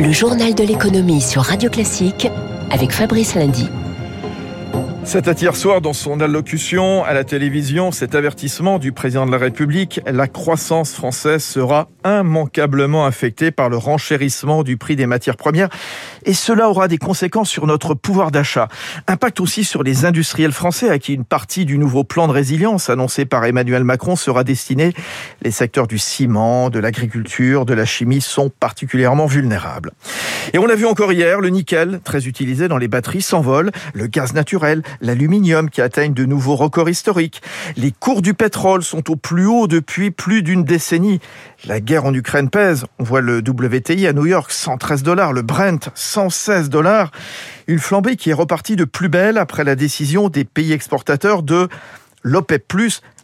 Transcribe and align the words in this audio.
Le 0.00 0.12
journal 0.12 0.54
de 0.54 0.62
l'économie 0.62 1.20
sur 1.20 1.42
Radio 1.42 1.68
Classique 1.68 2.28
avec 2.70 2.92
Fabrice 2.92 3.34
Lundy. 3.34 3.68
C'était 5.08 5.32
hier 5.32 5.56
soir 5.56 5.80
dans 5.80 5.94
son 5.94 6.20
allocution 6.20 7.02
à 7.02 7.14
la 7.14 7.24
télévision 7.24 7.92
cet 7.92 8.14
avertissement 8.14 8.78
du 8.78 8.92
président 8.92 9.24
de 9.24 9.32
la 9.32 9.38
République. 9.38 10.02
La 10.04 10.26
croissance 10.26 10.92
française 10.92 11.42
sera 11.42 11.88
immanquablement 12.04 13.06
affectée 13.06 13.50
par 13.50 13.70
le 13.70 13.78
renchérissement 13.78 14.62
du 14.62 14.76
prix 14.76 14.96
des 14.96 15.06
matières 15.06 15.38
premières 15.38 15.70
et 16.26 16.34
cela 16.34 16.68
aura 16.68 16.88
des 16.88 16.98
conséquences 16.98 17.48
sur 17.48 17.66
notre 17.66 17.94
pouvoir 17.94 18.30
d'achat. 18.30 18.68
Impact 19.06 19.40
aussi 19.40 19.64
sur 19.64 19.82
les 19.82 20.04
industriels 20.04 20.52
français 20.52 20.90
à 20.90 20.98
qui 20.98 21.14
une 21.14 21.24
partie 21.24 21.64
du 21.64 21.78
nouveau 21.78 22.04
plan 22.04 22.28
de 22.28 22.32
résilience 22.32 22.90
annoncé 22.90 23.24
par 23.24 23.46
Emmanuel 23.46 23.84
Macron 23.84 24.14
sera 24.14 24.44
destiné. 24.44 24.92
Les 25.40 25.52
secteurs 25.52 25.86
du 25.86 25.96
ciment, 25.96 26.68
de 26.68 26.80
l'agriculture, 26.80 27.64
de 27.64 27.72
la 27.72 27.86
chimie 27.86 28.20
sont 28.20 28.50
particulièrement 28.50 29.24
vulnérables. 29.24 29.92
Et 30.52 30.58
on 30.58 30.66
l'a 30.66 30.74
vu 30.74 30.84
encore 30.84 31.12
hier, 31.12 31.40
le 31.40 31.48
nickel, 31.48 32.00
très 32.04 32.26
utilisé 32.26 32.68
dans 32.68 32.78
les 32.78 32.88
batteries, 32.88 33.22
s'envole, 33.22 33.70
le 33.94 34.06
gaz 34.06 34.34
naturel, 34.34 34.82
l'aluminium 35.00 35.70
qui 35.70 35.80
atteignent 35.80 36.14
de 36.14 36.24
nouveaux 36.24 36.56
records 36.56 36.88
historiques. 36.88 37.42
Les 37.76 37.92
cours 37.92 38.22
du 38.22 38.34
pétrole 38.34 38.82
sont 38.82 39.10
au 39.10 39.16
plus 39.16 39.46
haut 39.46 39.66
depuis 39.66 40.10
plus 40.10 40.42
d'une 40.42 40.64
décennie. 40.64 41.20
La 41.64 41.80
guerre 41.80 42.04
en 42.04 42.14
Ukraine 42.14 42.50
pèse. 42.50 42.84
On 42.98 43.04
voit 43.04 43.20
le 43.20 43.38
WTI 43.38 44.06
à 44.06 44.12
New 44.12 44.26
York, 44.26 44.50
113 44.50 45.02
dollars, 45.02 45.32
le 45.32 45.42
Brent, 45.42 45.90
116 45.94 46.70
dollars. 46.70 47.10
Une 47.66 47.78
flambée 47.78 48.16
qui 48.16 48.30
est 48.30 48.34
repartie 48.34 48.76
de 48.76 48.84
plus 48.84 49.08
belle 49.08 49.38
après 49.38 49.64
la 49.64 49.74
décision 49.74 50.28
des 50.28 50.44
pays 50.44 50.72
exportateurs 50.72 51.42
de 51.42 51.68
l'OPEP+, 52.22 52.64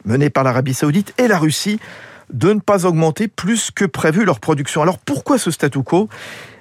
menée 0.05 0.31
par 0.31 0.45
l'Arabie 0.45 0.75
Saoudite 0.75 1.15
et 1.19 1.29
la 1.29 1.39
Russie, 1.39 1.81
de 2.33 2.53
ne 2.53 2.61
pas 2.61 2.87
augmenter 2.87 3.29
plus 3.29 3.71
que 3.71 3.85
prévu 3.85 4.25
leur 4.25 4.41
production. 4.41 4.83
Alors 4.83 4.99
pourquoi 4.99 5.39
ce 5.39 5.51
statu 5.51 5.83
quo? 5.83 6.09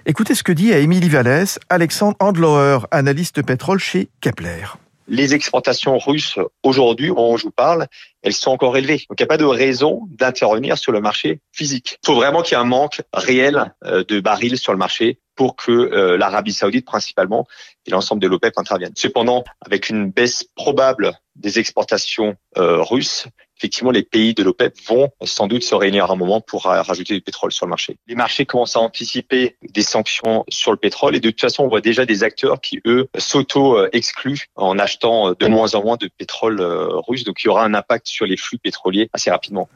Écoutez 0.05 0.35
ce 0.35 0.43
que 0.43 0.51
dit 0.51 0.73
à 0.73 0.79
Émilie 0.79 1.09
Vallès 1.09 1.59
Alexandre 1.69 2.17
Andlauer, 2.19 2.79
analyste 2.91 3.41
pétrole 3.41 3.79
chez 3.79 4.09
Kepler 4.21 4.65
les 5.07 5.33
exportations 5.33 5.97
russes 5.97 6.39
aujourd'hui, 6.63 7.09
au 7.09 7.15
moment 7.15 7.31
où 7.33 7.37
je 7.37 7.43
vous 7.43 7.51
parle, 7.51 7.87
elles 8.23 8.33
sont 8.33 8.51
encore 8.51 8.75
élevées. 8.77 9.05
Donc 9.09 9.19
il 9.19 9.21
n'y 9.21 9.25
a 9.25 9.27
pas 9.27 9.37
de 9.37 9.45
raison 9.45 10.07
d'intervenir 10.09 10.77
sur 10.77 10.91
le 10.91 11.01
marché 11.01 11.41
physique. 11.51 11.99
Il 12.03 12.07
faut 12.07 12.15
vraiment 12.15 12.41
qu'il 12.41 12.57
y 12.57 12.59
ait 12.59 12.63
un 12.63 12.67
manque 12.67 13.01
réel 13.13 13.73
euh, 13.85 14.03
de 14.07 14.19
barils 14.19 14.57
sur 14.57 14.71
le 14.71 14.77
marché 14.77 15.19
pour 15.35 15.55
que 15.55 15.71
euh, 15.71 16.17
l'Arabie 16.17 16.53
saoudite 16.53 16.85
principalement 16.85 17.47
et 17.85 17.91
l'ensemble 17.91 18.21
de 18.21 18.27
l'OPEP 18.27 18.57
interviennent. 18.57 18.93
Cependant, 18.95 19.43
avec 19.65 19.89
une 19.89 20.11
baisse 20.11 20.45
probable 20.55 21.13
des 21.35 21.57
exportations 21.57 22.35
euh, 22.57 22.81
russes, 22.83 23.25
effectivement, 23.57 23.89
les 23.89 24.03
pays 24.03 24.35
de 24.35 24.43
l'OPEP 24.43 24.77
vont 24.87 25.09
sans 25.23 25.47
doute 25.47 25.63
se 25.63 25.73
réunir 25.73 26.05
à 26.05 26.13
un 26.13 26.15
moment 26.15 26.39
pour 26.39 26.65
rajouter 26.65 27.15
du 27.15 27.21
pétrole 27.21 27.51
sur 27.51 27.65
le 27.65 27.71
marché. 27.71 27.97
Les 28.07 28.13
marchés 28.13 28.45
commencent 28.45 28.75
à 28.75 28.79
anticiper 28.79 29.57
des 29.67 29.81
sanctions 29.81 30.43
sur 30.49 30.71
le 30.71 30.77
pétrole 30.77 31.15
et 31.15 31.19
de 31.19 31.29
toute 31.31 31.41
façon, 31.41 31.63
on 31.63 31.67
voit 31.67 31.81
déjà 31.81 32.05
des 32.05 32.23
acteurs 32.23 32.61
qui, 32.61 32.81
eux, 32.85 33.07
s'auto-excluent 33.17 34.45
en 34.55 34.77
achetant 34.77 35.31
de 35.31 35.47
moins 35.47 35.73
en 35.73 35.83
moins 35.83 35.97
de 35.97 36.09
pétrole 36.15 36.61
russe. 37.07 37.23
Donc, 37.23 37.43
il 37.43 37.47
y 37.47 37.49
aura 37.49 37.63
un 37.63 37.73
impact 37.73 38.07
sur 38.13 38.25
les 38.25 38.37
flux 38.37 38.57
pétroliers 38.57 39.09
assez 39.13 39.31
rapidement. 39.31 39.67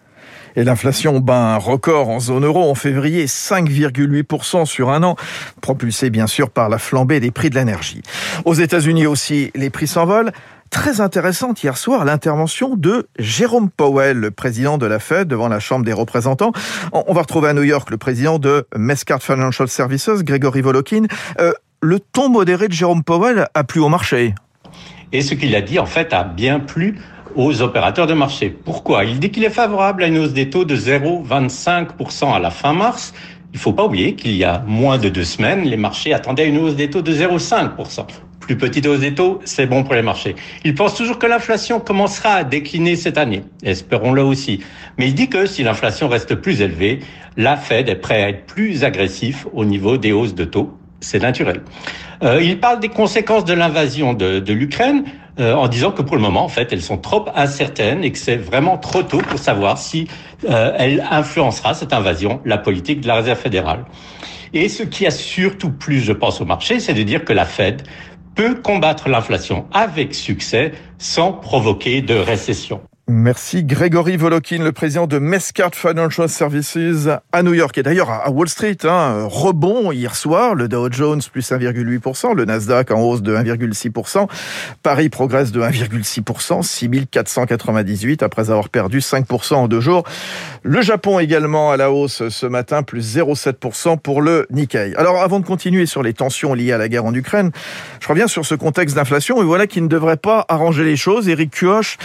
Et 0.55 0.63
l'inflation 0.63 1.19
bat 1.19 1.53
un 1.53 1.57
record 1.57 2.09
en 2.09 2.19
zone 2.19 2.45
euro 2.45 2.69
en 2.69 2.75
février, 2.75 3.25
5,8% 3.25 4.65
sur 4.65 4.89
un 4.89 5.03
an, 5.03 5.15
propulsé 5.61 6.09
bien 6.09 6.27
sûr 6.27 6.49
par 6.49 6.69
la 6.69 6.77
flambée 6.77 7.19
des 7.19 7.31
prix 7.31 7.49
de 7.49 7.55
l'énergie. 7.55 8.01
Aux 8.45 8.55
États-Unis 8.55 9.05
aussi, 9.05 9.51
les 9.55 9.69
prix 9.69 9.87
s'envolent. 9.87 10.31
Très 10.69 10.99
intéressante 10.99 11.63
hier 11.63 11.77
soir 11.77 12.03
l'intervention 12.03 12.75
de 12.75 13.07
Jérôme 13.19 13.69
Powell, 13.69 14.17
le 14.17 14.31
président 14.31 14.77
de 14.77 14.85
la 14.85 14.99
Fed 14.99 15.27
devant 15.27 15.47
la 15.47 15.59
Chambre 15.59 15.85
des 15.85 15.93
représentants. 15.93 16.51
On 16.91 17.13
va 17.13 17.21
retrouver 17.21 17.49
à 17.49 17.53
New 17.53 17.63
York 17.63 17.89
le 17.89 17.97
président 17.97 18.37
de 18.37 18.67
Mescart 18.75 19.23
Financial 19.23 19.67
Services, 19.67 20.09
Gregory 20.23 20.61
Volokin. 20.61 21.03
Euh, 21.39 21.53
le 21.81 21.99
ton 21.99 22.29
modéré 22.29 22.67
de 22.67 22.73
Jérôme 22.73 23.03
Powell 23.03 23.47
a 23.53 23.63
plu 23.63 23.79
au 23.79 23.89
marché. 23.89 24.33
Et 25.13 25.21
ce 25.21 25.35
qu'il 25.35 25.55
a 25.55 25.61
dit, 25.61 25.79
en 25.79 25.85
fait, 25.85 26.11
a 26.11 26.23
bien 26.23 26.59
plu 26.59 26.99
aux 27.35 27.61
opérateurs 27.61 28.07
de 28.07 28.13
marché. 28.13 28.49
Pourquoi? 28.49 29.05
Il 29.05 29.19
dit 29.19 29.29
qu'il 29.29 29.43
est 29.43 29.49
favorable 29.49 30.03
à 30.03 30.07
une 30.07 30.17
hausse 30.17 30.33
des 30.33 30.49
taux 30.49 30.65
de 30.65 30.75
0,25% 30.75 32.33
à 32.33 32.39
la 32.39 32.49
fin 32.49 32.73
mars. 32.73 33.13
Il 33.53 33.59
faut 33.59 33.73
pas 33.73 33.85
oublier 33.85 34.15
qu'il 34.15 34.35
y 34.35 34.43
a 34.43 34.63
moins 34.67 34.97
de 34.97 35.09
deux 35.09 35.23
semaines, 35.23 35.63
les 35.63 35.77
marchés 35.77 36.13
attendaient 36.13 36.47
une 36.47 36.57
hausse 36.57 36.75
des 36.75 36.89
taux 36.89 37.01
de 37.01 37.13
0,5%. 37.13 38.05
Plus 38.39 38.55
petite 38.55 38.85
hausse 38.85 38.99
des 38.99 39.13
taux, 39.13 39.41
c'est 39.43 39.65
bon 39.65 39.83
pour 39.83 39.93
les 39.93 40.01
marchés. 40.01 40.35
Il 40.63 40.73
pense 40.73 40.95
toujours 40.95 41.19
que 41.19 41.27
l'inflation 41.27 41.79
commencera 41.79 42.33
à 42.33 42.43
décliner 42.43 42.95
cette 42.95 43.17
année. 43.17 43.43
Espérons-le 43.63 44.23
aussi. 44.23 44.61
Mais 44.97 45.07
il 45.07 45.15
dit 45.15 45.27
que 45.27 45.45
si 45.45 45.63
l'inflation 45.63 46.07
reste 46.07 46.35
plus 46.35 46.61
élevée, 46.61 46.99
la 47.35 47.57
Fed 47.57 47.89
est 47.89 47.95
prête 47.95 48.23
à 48.23 48.29
être 48.29 48.45
plus 48.45 48.83
agressif 48.83 49.47
au 49.53 49.65
niveau 49.65 49.97
des 49.97 50.13
hausses 50.13 50.35
de 50.35 50.45
taux. 50.45 50.77
C'est 51.01 51.21
naturel. 51.21 51.61
Euh, 52.23 52.41
il 52.41 52.59
parle 52.59 52.79
des 52.79 52.89
conséquences 52.89 53.45
de 53.45 53.53
l'invasion 53.53 54.13
de, 54.13 54.39
de 54.39 54.53
l'Ukraine. 54.53 55.03
Euh, 55.39 55.53
en 55.53 55.67
disant 55.67 55.91
que 55.91 56.01
pour 56.01 56.15
le 56.15 56.21
moment, 56.21 56.43
en 56.43 56.49
fait, 56.49 56.73
elles 56.73 56.81
sont 56.81 56.97
trop 56.97 57.25
incertaines 57.35 58.03
et 58.03 58.11
que 58.11 58.17
c'est 58.17 58.37
vraiment 58.37 58.77
trop 58.77 59.03
tôt 59.03 59.19
pour 59.19 59.37
savoir 59.37 59.77
si 59.77 60.07
euh, 60.49 60.73
elle 60.77 61.05
influencera 61.11 61.75
cette 61.75 61.93
invasion 61.93 62.41
la 62.43 62.57
politique 62.57 63.01
de 63.01 63.07
la 63.07 63.15
Réserve 63.15 63.37
fédérale. 63.37 63.85
Et 64.53 64.67
ce 64.67 64.81
qui 64.81 65.05
a 65.05 65.11
surtout 65.11 65.71
plus, 65.71 65.99
je 65.99 66.13
pense, 66.13 66.41
au 66.41 66.45
marché, 66.45 66.79
c'est 66.79 66.95
de 66.95 67.03
dire 67.03 67.23
que 67.23 67.33
la 67.33 67.45
Fed 67.45 67.83
peut 68.33 68.55
combattre 68.55 69.09
l'inflation 69.09 69.67
avec 69.71 70.15
succès 70.15 70.71
sans 70.97 71.33
provoquer 71.33 72.01
de 72.01 72.15
récession. 72.15 72.81
Merci 73.09 73.63
Grégory 73.63 74.17
Volokin, 74.17 74.61
le 74.61 74.73
président 74.73 75.07
de 75.07 75.17
Mescart 75.17 75.73
Financial 75.73 76.27
Services 76.27 77.07
à 77.31 77.41
New 77.41 77.53
York. 77.53 77.77
Et 77.77 77.83
d'ailleurs 77.83 78.09
à 78.09 78.29
Wall 78.29 78.49
Street, 78.49 78.75
hein, 78.83 79.23
rebond 79.29 79.93
hier 79.93 80.13
soir, 80.13 80.55
le 80.55 80.67
Dow 80.67 80.91
Jones 80.91 81.21
plus 81.31 81.49
1,8%, 81.49 82.35
le 82.35 82.43
Nasdaq 82.43 82.91
en 82.91 82.99
hausse 82.99 83.21
de 83.21 83.33
1,6%, 83.33 84.27
Paris 84.83 85.07
progresse 85.07 85.53
de 85.53 85.61
1,6%, 85.61 86.63
6498 86.63 88.23
après 88.23 88.49
avoir 88.49 88.67
perdu 88.67 88.99
5% 88.99 89.53
en 89.53 89.67
deux 89.69 89.79
jours. 89.79 90.03
Le 90.63 90.81
Japon 90.81 91.19
également 91.19 91.71
à 91.71 91.77
la 91.77 91.93
hausse 91.93 92.27
ce 92.27 92.45
matin, 92.45 92.83
plus 92.83 93.15
0,7% 93.15 93.99
pour 93.99 94.21
le 94.21 94.47
Nikkei. 94.51 94.95
Alors 94.97 95.21
avant 95.21 95.39
de 95.39 95.45
continuer 95.45 95.85
sur 95.85 96.03
les 96.03 96.11
tensions 96.11 96.53
liées 96.53 96.73
à 96.73 96.77
la 96.77 96.89
guerre 96.89 97.05
en 97.05 97.13
Ukraine, 97.13 97.51
je 98.01 98.07
reviens 98.09 98.27
sur 98.27 98.45
ce 98.45 98.55
contexte 98.55 98.97
d'inflation 98.97 99.41
et 99.41 99.45
voilà 99.45 99.65
qui 99.65 99.81
ne 99.81 99.87
devrait 99.87 100.17
pas 100.17 100.43
arranger 100.49 100.83
les 100.83 100.97
choses. 100.97 101.29
Eric 101.29 101.51
Kioch 101.51 101.97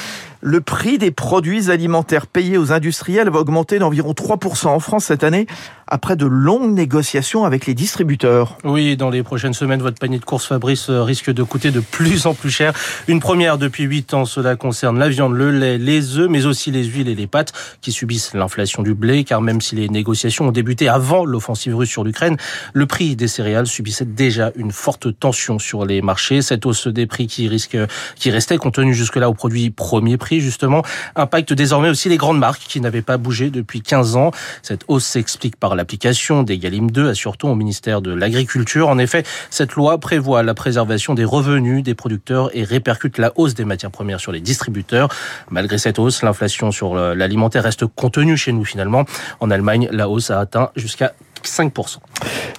le 0.43 0.61
prix 0.61 0.99
des 0.99 1.13
produits 1.13 1.71
alimentaires 1.71 2.27
payés 2.27 2.59
aux 2.59 2.73
industriels 2.73 3.31
va 3.31 3.39
augmenter 3.39 3.79
d'environ 3.79 4.13
3% 4.13 4.67
en 4.67 4.81
France 4.81 5.05
cette 5.05 5.23
année, 5.23 5.47
après 5.93 6.17
de 6.17 6.25
longues 6.25 6.73
négociations 6.73 7.45
avec 7.45 7.67
les 7.67 7.75
distributeurs. 7.75 8.57
Oui, 8.65 8.97
dans 8.97 9.11
les 9.11 9.23
prochaines 9.23 9.53
semaines, 9.53 9.83
votre 9.83 9.99
panier 9.99 10.19
de 10.19 10.25
course 10.25 10.47
Fabrice 10.47 10.89
euh, 10.89 11.03
risque 11.03 11.31
de 11.31 11.43
coûter 11.43 11.71
de 11.71 11.81
plus 11.81 12.25
en 12.25 12.33
plus 12.33 12.51
cher. 12.51 12.73
Une 13.09 13.21
première 13.21 13.59
depuis 13.59 13.85
8 13.85 14.15
ans, 14.15 14.25
cela 14.25 14.57
concerne 14.57 14.99
la 14.99 15.11
viande, 15.11 15.35
le 15.35 15.51
lait, 15.51 15.77
les 15.77 16.17
œufs, 16.17 16.31
mais 16.31 16.47
aussi 16.47 16.71
les 16.71 16.85
huiles 16.85 17.11
et 17.11 17.15
les 17.15 17.27
pâtes 17.27 17.53
qui 17.83 17.93
subissent 17.93 18.33
l'inflation 18.33 18.83
du 18.83 18.95
blé, 18.95 19.25
car 19.25 19.43
même 19.43 19.61
si 19.61 19.77
les 19.77 19.91
négociations 19.91 20.47
ont 20.47 20.51
débuté 20.51 20.89
avant 20.89 21.27
l'offensive 21.27 21.77
russe 21.77 21.91
sur 21.91 22.05
l'Ukraine, 22.05 22.39
le 22.73 22.87
prix 22.87 23.15
des 23.15 23.29
céréales 23.29 23.67
subissait 23.67 24.07
déjà 24.07 24.51
une 24.57 24.73
forte 24.73 25.19
tension 25.19 25.59
sur 25.59 25.85
les 25.85 26.01
marchés. 26.01 26.41
Cette 26.41 26.65
hausse 26.65 26.87
des 26.87 27.05
prix 27.05 27.27
qui 27.27 27.49
risque, 27.49 27.77
qui 28.17 28.31
restait 28.31 28.57
contenue 28.57 28.95
jusque-là 28.95 29.29
aux 29.29 29.35
produits 29.35 29.69
premier 29.69 30.17
prix, 30.17 30.41
justement, 30.41 30.83
impacte 31.17 31.53
désormais 31.53 31.91
aussi 31.91 32.09
les 32.09 32.17
grandes 32.17 32.39
marques 32.39 32.63
qui 32.67 32.81
n'avaient 32.81 33.03
pas 33.03 33.19
bougé 33.19 33.51
depuis 33.51 33.83
15 33.83 34.17
ans. 34.17 34.31
Cette 34.63 34.85
hausse 34.89 35.05
s'explique 35.05 35.57
par 35.57 35.77
l'application 35.83 36.45
des 36.45 36.59
Galim 36.59 36.93
2, 36.93 37.09
assure-t-on 37.09 37.51
au 37.51 37.55
ministère 37.57 38.03
de 38.03 38.15
l'Agriculture. 38.15 38.89
En 38.89 38.99
effet, 38.99 39.25
cette 39.51 39.73
loi 39.73 39.99
prévoit 39.99 40.45
la 40.45 40.55
préservation 40.55 41.15
des 41.15 41.25
revenus 41.25 41.83
des 41.83 41.97
producteurs 41.97 42.57
et 42.57 42.63
répercute 42.63 43.19
la 43.19 43.33
hausse 43.35 43.55
des 43.55 43.65
matières 43.65 43.91
premières 43.91 44.21
sur 44.21 44.31
les 44.31 44.39
distributeurs. 44.39 45.09
Malgré 45.51 45.79
cette 45.79 45.99
hausse, 45.99 46.23
l'inflation 46.23 46.71
sur 46.71 46.95
l'alimentaire 46.95 47.65
reste 47.65 47.85
contenue 47.87 48.37
chez 48.37 48.53
nous 48.53 48.65
finalement. 48.65 49.07
En 49.41 49.51
Allemagne, 49.51 49.89
la 49.91 50.09
hausse 50.09 50.31
a 50.31 50.39
atteint 50.39 50.71
jusqu'à 50.77 51.15
5%. 51.43 51.97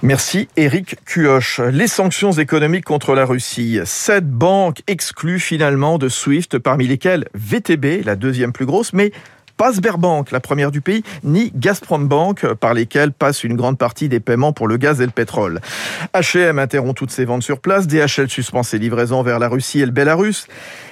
Merci 0.01 0.49
Eric 0.57 0.97
Cuoche. 1.05 1.61
Les 1.71 1.87
sanctions 1.87 2.33
économiques 2.33 2.83
contre 2.83 3.15
la 3.15 3.23
Russie. 3.23 3.79
Sept 3.85 4.29
banques 4.29 4.81
exclues 4.87 5.39
finalement 5.39 5.97
de 5.97 6.09
SWIFT, 6.09 6.59
parmi 6.59 6.87
lesquelles 6.87 7.29
VTB, 7.35 8.03
la 8.03 8.17
deuxième 8.17 8.51
plus 8.51 8.65
grosse, 8.65 8.91
mais 8.91 9.13
pas 9.63 9.71
Sberbank, 9.71 10.31
la 10.31 10.41
première 10.41 10.71
du 10.71 10.81
pays, 10.81 11.03
ni 11.23 11.49
Gazprom 11.55 12.05
Bank, 12.09 12.45
par 12.55 12.73
lesquelles 12.73 13.13
passe 13.13 13.45
une 13.45 13.55
grande 13.55 13.77
partie 13.77 14.09
des 14.09 14.19
paiements 14.19 14.51
pour 14.51 14.67
le 14.67 14.75
gaz 14.75 14.99
et 14.99 15.05
le 15.05 15.11
pétrole. 15.13 15.61
H&M 16.13 16.59
interrompt 16.59 16.97
toutes 16.97 17.11
ses 17.11 17.23
ventes 17.23 17.43
sur 17.43 17.61
place, 17.61 17.87
DHL 17.87 18.27
suspend 18.27 18.63
ses 18.63 18.77
livraisons 18.77 19.23
vers 19.23 19.39
la 19.39 19.47
Russie 19.47 19.79
et 19.79 19.85
le 19.85 19.93
Bélarus. 19.93 20.47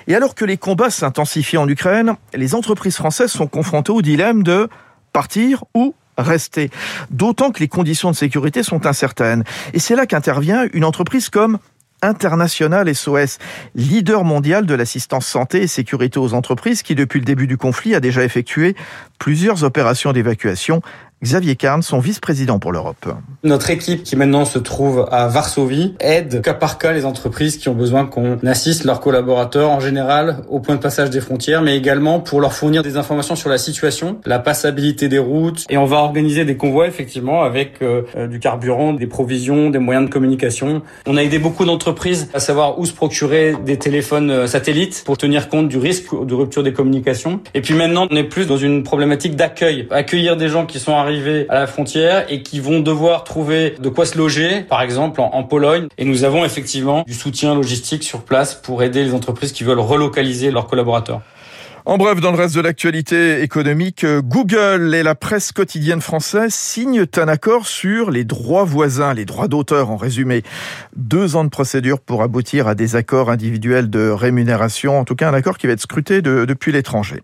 Et 0.07 0.15
alors 0.15 0.35
que 0.35 0.45
les 0.45 0.56
combats 0.56 0.89
s'intensifient 0.89 1.57
en 1.57 1.68
Ukraine, 1.68 2.13
les 2.33 2.56
entreprises 2.56 2.95
françaises 2.95 3.31
sont 3.31 3.47
confrontées 3.47 3.91
au 3.91 4.01
dilemme 4.01 4.41
de 4.41 4.69
partir 5.12 5.65
ou 5.75 5.94
rester. 6.18 6.69
D'autant 7.09 7.51
que 7.51 7.59
les 7.59 7.68
conditions 7.68 8.12
de 8.12 8.15
sécurité 8.15 8.63
sont 8.63 8.85
incertaines. 8.85 9.44
Et 9.73 9.79
c'est 9.79 9.97
là 9.97 10.06
qu'intervient 10.06 10.65
une 10.71 10.85
entreprise 10.85 11.27
comme 11.27 11.59
International 12.01 12.94
SOS, 12.94 13.38
leader 13.75 14.24
mondial 14.24 14.65
de 14.65 14.74
l'assistance 14.74 15.27
santé 15.27 15.62
et 15.62 15.68
sécurité 15.68 16.19
aux 16.19 16.33
entreprises 16.33 16.83
qui, 16.83 16.95
depuis 16.95 17.19
le 17.19 17.25
début 17.25 17.48
du 17.48 17.57
conflit, 17.57 17.95
a 17.95 18.00
déjà 18.00 18.24
effectué 18.24 18.75
plusieurs 19.19 19.63
opérations 19.63 20.13
d'évacuation 20.13 20.81
Xavier 21.23 21.56
Carne, 21.56 21.83
son 21.83 22.00
vice-président 22.00 22.57
pour 22.57 22.71
l'Europe. 22.71 23.07
Notre 23.44 23.69
équipe 23.69 24.01
qui 24.01 24.15
maintenant 24.15 24.44
se 24.44 24.57
trouve 24.57 25.07
à 25.12 25.27
Varsovie 25.27 25.94
aide 26.00 26.41
cas 26.41 26.56
par 26.56 26.79
cas 26.79 26.94
les 26.94 27.06
entreprises 27.06 27.57
qui 27.57 27.69
ont 27.69 27.75
besoin 27.75 28.07
qu'on 28.07 28.39
assiste 28.44 28.85
leurs 28.85 29.01
collaborateurs 29.01 29.69
en 29.69 29.79
général 29.79 30.38
au 30.50 30.59
point 30.59 30.73
de 30.73 30.79
passage 30.79 31.12
des 31.12 31.21
frontières, 31.21 31.62
mais 31.62 31.77
également 31.77 32.19
pour 32.19 32.41
leur 32.41 32.53
fournir 32.53 32.81
des 32.81 32.97
informations 32.97 33.35
sur 33.35 33.50
la 33.50 33.59
situation, 33.59 34.19
la 34.25 34.39
passabilité 34.39 35.09
des 35.09 35.19
routes. 35.19 35.63
Et 35.69 35.77
on 35.77 35.85
va 35.85 35.97
organiser 35.97 36.44
des 36.44 36.57
convois 36.57 36.88
effectivement 36.88 37.44
avec 37.44 37.83
euh, 37.83 38.01
euh, 38.18 38.25
du 38.25 38.39
carburant, 38.39 38.94
des 38.94 39.06
provisions, 39.06 39.69
des 39.69 39.77
moyens 39.77 40.07
de 40.07 40.12
communication. 40.12 40.81
On 41.06 41.18
a 41.18 41.21
aidé 41.21 41.38
beaucoup 41.38 41.65
d'entreprises 41.65 42.29
à 42.33 42.39
savoir 42.39 42.79
où 42.79 42.85
se 42.88 42.94
procurer 42.94 43.53
des 43.63 43.77
téléphones 43.77 44.31
euh, 44.31 44.47
satellites 44.47 45.03
pour 45.06 45.19
tenir 45.19 45.50
compte 45.50 45.68
du 45.68 45.77
risque 45.77 46.07
de 46.25 46.33
rupture 46.33 46.63
des 46.63 46.73
communications. 46.73 47.41
Et 47.53 47.62
puis 47.62 47.75
maintenant, 47.75 48.07
on 48.09 48.15
est 48.15 48.23
plus 48.23 48.47
dans 48.47 48.57
une 48.57 48.81
problématique 48.81 49.35
d'accueil. 49.35 49.88
Accueillir 49.91 50.35
des 50.35 50.47
gens 50.47 50.65
qui 50.65 50.79
sont 50.79 50.95
arrivés 50.95 51.11
à 51.50 51.56
la 51.56 51.68
frontière 51.68 52.25
et 52.30 52.44
qui 52.44 52.60
vont 52.60 52.80
devoir 52.80 53.24
trouver 53.24 53.75
de 53.80 53.90
quoi 53.90 54.06
se 54.06 54.18
loger, 54.18 54.62
par 54.62 54.81
exemple 54.81 55.22
en, 55.22 55.31
en 55.34 55.44
Pologne. 55.44 55.88
Et 55.98 56.06
nous 56.06 56.24
avons 56.24 56.46
effectivement 56.46 57.04
du 57.06 57.13
soutien 57.13 57.56
logistique 57.56 58.04
sur 58.04 58.22
place 58.22 58.56
pour 58.56 58.84
aider 58.84 59.04
les 59.04 59.13
entreprises 59.13 59.52
qui 59.52 59.63
veulent 59.63 59.80
relocaliser 59.80 60.52
leurs 60.52 60.68
collaborateurs. 60.68 61.22
En 61.83 61.98
bref, 61.98 62.22
dans 62.22 62.31
le 62.31 62.38
reste 62.38 62.56
de 62.56 62.62
l'actualité 62.62 63.42
économique, 63.42 64.06
Google 64.06 64.94
et 64.94 65.01
la 65.01 65.16
presse 65.16 65.51
quotidienne 65.51 66.00
française 66.00 66.54
signent 66.54 67.06
un 67.18 67.28
accord 67.28 67.66
sur 67.66 68.12
les 68.12 68.24
droits 68.24 68.66
voisins, 68.66 69.16
les 69.16 69.25
droits 69.25 69.48
d'auteur 69.48 69.89
en 69.89 69.98
résumé. 69.98 70.44
Deux 70.95 71.36
ans 71.36 71.44
de 71.44 71.50
procédure 71.50 72.00
pour 72.00 72.22
aboutir 72.22 72.68
à 72.68 72.75
des 72.75 72.95
accords 72.95 73.31
individuels 73.31 73.89
de 73.89 74.10
rémunération, 74.10 75.00
en 75.00 75.06
tout 75.06 75.16
cas 75.16 75.30
un 75.30 75.33
accord 75.33 75.57
qui 75.57 75.66
va 75.66 75.74
être 75.74 75.81
scruté 75.81 76.22
de, 76.22 76.45
depuis 76.45 76.72
l'étranger. 76.72 77.24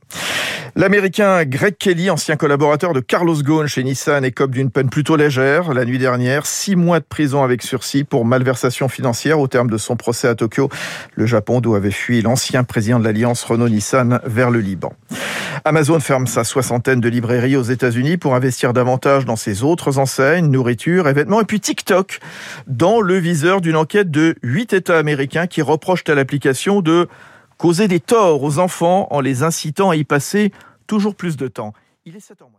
L'Américain 0.76 1.44
Greg 1.46 1.76
Kelly, 1.78 2.12
ancien 2.12 2.36
collaborateur 2.36 2.94
de 2.94 3.00
Carlos 3.00 3.42
Ghosn 3.42 3.66
chez 3.66 3.84
Nissan, 3.84 4.24
écope 4.24 4.52
d'une 4.52 4.70
peine 4.70 4.90
plutôt 4.90 5.16
légère 5.16 5.74
la 5.74 5.86
nuit 5.86 5.98
dernière. 5.98 6.46
Six 6.46 6.76
mois 6.76 7.00
de 7.00 7.06
prison 7.06 7.44
avec 7.44 7.64
sursis 7.64 8.04
pour 8.04 8.26
malversation 8.26 8.88
financière 8.88 9.40
au 9.40 9.48
terme 9.48 9.72
de 9.72 9.78
son 9.78 9.96
procès 9.96 10.28
à 10.28 10.36
Tokyo, 10.36 10.70
le 11.16 11.26
Japon 11.26 11.62
d'où 11.62 11.74
avait 11.74 11.90
fui 11.90 12.22
l'ancien 12.22 12.64
président 12.64 13.00
de 13.00 13.06
l'alliance 13.06 13.44
Renault-Nissan 13.44 14.20
vers 14.24 14.47
le 14.50 14.60
Liban. 14.60 14.94
Amazon 15.66 16.00
ferme 16.00 16.28
sa 16.28 16.44
soixantaine 16.44 17.02
de 17.02 17.10
librairies 17.10 17.56
aux 17.56 17.64
États-Unis 17.64 18.18
pour 18.18 18.36
investir 18.36 18.74
davantage 18.74 19.26
dans 19.26 19.36
ses 19.36 19.64
autres 19.64 19.98
enseignes, 19.98 20.48
nourriture 20.48 21.08
et 21.08 21.14
vêtements. 21.14 21.42
Et 21.42 21.46
puis 21.46 21.60
TikTok, 21.60 22.20
dans 22.68 23.02
le 23.02 23.18
viseur 23.18 23.62
d'une 23.62 23.76
enquête 23.76 24.12
de 24.12 24.36
huit 24.44 24.74
États 24.74 24.98
américains 24.98 25.48
qui 25.48 25.62
reprochent 25.62 26.04
à 26.08 26.16
l'application 26.16 26.82
de 26.82 27.08
causer 27.58 27.88
des 27.88 28.00
torts 28.00 28.44
aux 28.44 28.60
enfants 28.60 29.08
en 29.12 29.20
les 29.20 29.44
incitant 29.44 29.90
à 29.90 29.96
y 29.96 30.04
passer 30.04 30.52
toujours 30.86 31.16
plus 31.16 31.38
de 31.38 31.48
temps. 31.48 31.74
Il 32.06 32.16
est 32.16 32.20
7 32.20 32.40
h 32.40 32.58